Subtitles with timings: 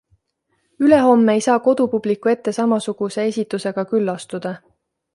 [0.85, 4.61] Ülehomme ei saa kodupubliku ette samasuguse esitusega küll astuda.